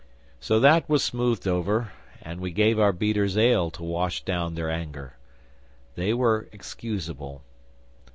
So 0.39 0.59
that 0.59 0.89
was 0.89 1.03
smoothed 1.03 1.47
over, 1.47 1.91
and 2.23 2.39
we 2.41 2.49
gave 2.49 2.79
our 2.79 2.91
beaters 2.91 3.37
ale 3.37 3.69
to 3.69 3.83
wash 3.83 4.23
down 4.23 4.55
their 4.55 4.71
anger. 4.71 5.13
They 5.93 6.11
were 6.11 6.47
excusable! 6.51 7.43